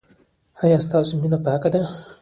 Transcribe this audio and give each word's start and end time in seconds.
ایا 0.63 0.77
ستاسو 0.85 1.13
مینه 1.21 1.37
پاکه 1.45 1.69
ده؟ 1.73 1.81